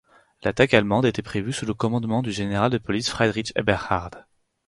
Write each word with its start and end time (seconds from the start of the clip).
L'attaque 0.41 0.73
allemande 0.73 1.05
était 1.05 1.21
prévue 1.21 1.53
sous 1.53 1.67
le 1.67 1.75
commandement 1.75 2.23
du 2.23 2.31
général 2.31 2.71
de 2.71 2.79
police 2.79 3.07
Friedrich 3.11 3.53
Eberhardt. 3.55 4.25